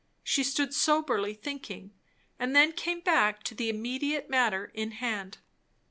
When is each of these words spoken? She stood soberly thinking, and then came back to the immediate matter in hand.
She 0.23 0.43
stood 0.43 0.73
soberly 0.73 1.35
thinking, 1.35 1.93
and 2.39 2.55
then 2.55 2.71
came 2.71 3.01
back 3.01 3.43
to 3.43 3.53
the 3.53 3.69
immediate 3.69 4.31
matter 4.31 4.71
in 4.73 4.93
hand. 4.93 5.37